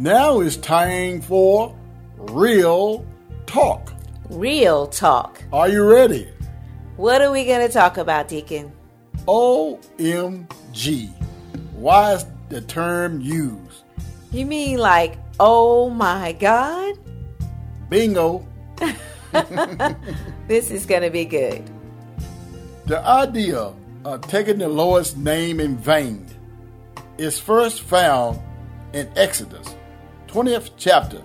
[0.00, 1.76] Now it's time for
[2.16, 3.04] real
[3.44, 3.92] talk.
[4.30, 5.44] Real talk.
[5.52, 6.26] Are you ready?
[6.96, 8.72] What are we going to talk about, Deacon?
[9.26, 11.12] OMG.
[11.74, 13.84] Why is the term used?
[14.32, 16.98] You mean like, oh my God?
[17.90, 18.46] Bingo.
[20.48, 21.62] This is going to be good.
[22.86, 23.74] The idea
[24.06, 26.26] of taking the Lord's name in vain
[27.18, 28.40] is first found
[28.94, 29.76] in Exodus
[30.30, 31.18] 20th chapter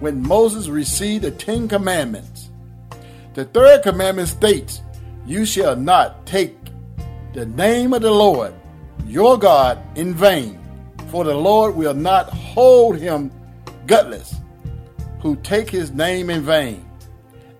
[0.00, 2.50] when Moses received the Ten Commandments.
[3.32, 4.82] The third commandment states,
[5.24, 6.54] You shall not take
[7.32, 8.52] the name of the Lord
[9.06, 10.60] your God in vain,
[11.08, 13.32] for the Lord will not hold him
[13.86, 14.34] gutless
[15.22, 16.84] who take his name in vain.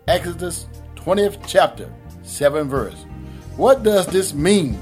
[0.09, 1.91] Exodus 20th chapter,
[2.23, 3.07] 7 verse.
[3.57, 4.79] What does this mean?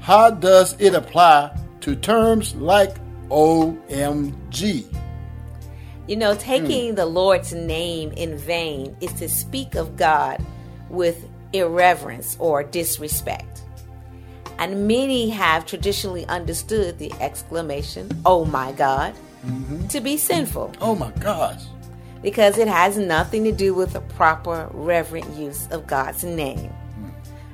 [0.00, 2.98] How does it apply to terms like
[3.30, 4.84] OMG?
[6.06, 6.94] You know, taking hmm.
[6.94, 10.44] the Lord's name in vain is to speak of God
[10.88, 13.62] with irreverence or disrespect.
[14.58, 19.86] And many have traditionally understood the exclamation, oh my God, mm-hmm.
[19.88, 21.62] to be sinful Oh my gosh.
[22.22, 26.72] because it has nothing to do with the proper, reverent use of God's name.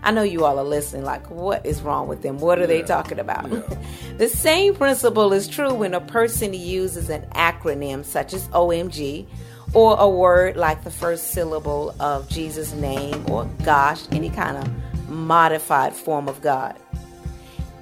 [0.02, 2.38] I know you all are listening, like, what is wrong with them?
[2.38, 3.50] What are they talking about?
[3.50, 3.62] yeah.
[4.18, 9.26] the same principle is true when a person uses an acronym such as OMG
[9.74, 15.08] or a word like the first syllable of Jesus' name or gosh, any kind of
[15.08, 16.76] modified form of God.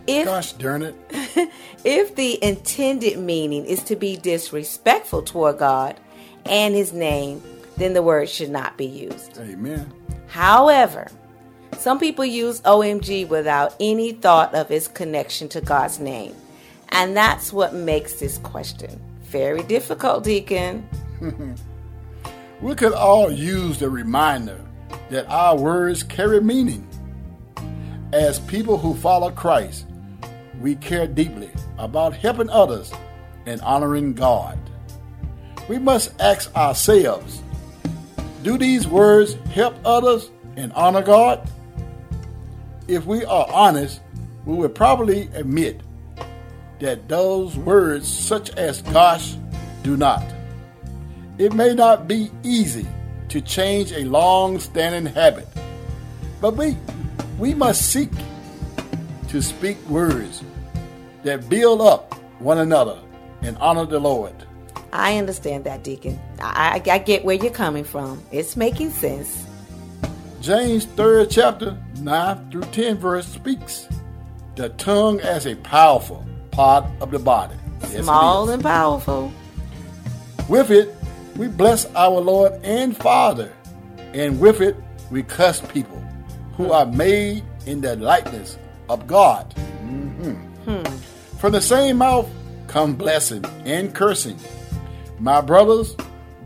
[0.06, 0.94] If Gosh darn it.
[1.84, 5.98] if the intended meaning is to be disrespectful toward God
[6.44, 7.42] and his name,
[7.76, 9.38] then the word should not be used.
[9.38, 9.92] Amen.
[10.26, 11.08] However,
[11.80, 16.34] some people use OMG without any thought of its connection to God's name.
[16.90, 20.88] And that's what makes this question very difficult, Deacon.
[22.60, 24.60] We could all use the reminder
[25.08, 26.86] that our words carry meaning.
[28.12, 29.86] As people who follow Christ,
[30.60, 32.92] we care deeply about helping others
[33.46, 34.58] and honoring God.
[35.68, 37.42] We must ask ourselves
[38.42, 41.48] do these words help others and honor God?
[42.90, 44.00] If we are honest,
[44.44, 45.80] we would probably admit
[46.80, 49.36] that those words, such as gosh,
[49.84, 50.24] do not.
[51.38, 52.88] It may not be easy
[53.28, 55.46] to change a long standing habit,
[56.40, 56.76] but we,
[57.38, 58.10] we must seek
[59.28, 60.42] to speak words
[61.22, 62.98] that build up one another
[63.42, 64.34] and honor the Lord.
[64.92, 66.18] I understand that, Deacon.
[66.40, 68.20] I, I, I get where you're coming from.
[68.32, 69.46] It's making sense.
[70.40, 73.88] James 3rd chapter 9 through 10 verse speaks
[74.56, 77.54] the tongue as a powerful part of the body.
[77.82, 79.32] Yes, Small and powerful.
[80.48, 80.94] With it,
[81.36, 83.52] we bless our Lord and Father,
[84.12, 84.76] and with it,
[85.10, 86.02] we cuss people
[86.56, 88.58] who are made in the likeness
[88.88, 89.54] of God.
[89.84, 90.86] Mhm.
[91.38, 92.28] From the same mouth
[92.66, 94.38] come blessing and cursing.
[95.18, 95.96] My brothers,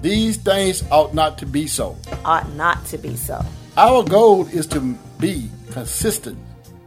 [0.01, 1.97] these things ought not to be so.
[2.25, 3.45] Ought not to be so.
[3.77, 6.39] Our goal is to be consistent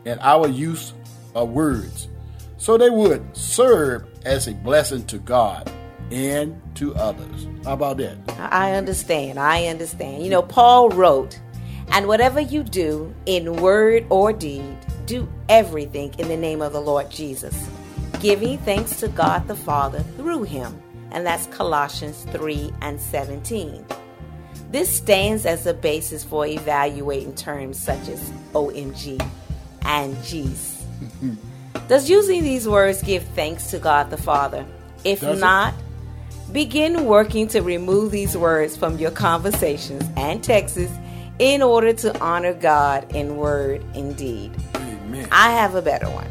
[0.05, 0.93] in our use
[1.35, 2.07] of words
[2.57, 5.71] so they would serve as a blessing to God
[6.11, 7.47] and to others.
[7.63, 8.17] How about that?
[8.39, 9.39] I understand.
[9.39, 10.23] I understand.
[10.23, 11.39] You know, Paul wrote,
[11.89, 16.81] and whatever you do in word or deed, do everything in the name of the
[16.81, 17.69] Lord Jesus,
[18.19, 20.81] giving thanks to God the Father through him.
[21.11, 23.85] And that's Colossians 3 and 17.
[24.69, 29.19] This stands as a basis for evaluating terms such as OMG
[29.83, 30.83] and jeez.
[31.88, 34.66] Does using these words give thanks to God the Father?
[35.06, 35.41] If Does it?
[35.41, 35.73] not,
[36.51, 40.91] begin working to remove these words from your conversations and texts
[41.39, 44.51] in order to honor God in word and deed.
[44.75, 45.29] Amen.
[45.31, 46.27] I have a better one.